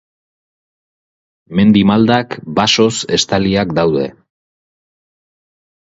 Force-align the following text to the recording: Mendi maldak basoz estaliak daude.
Mendi 1.59 1.83
maldak 1.91 2.39
basoz 2.61 2.91
estaliak 3.19 3.79
daude. 3.81 4.11